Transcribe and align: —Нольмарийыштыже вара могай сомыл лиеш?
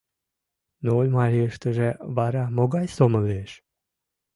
—Нольмарийыштыже 0.85 1.89
вара 2.17 2.43
могай 2.55 2.85
сомыл 2.95 3.23
лиеш? 3.29 3.51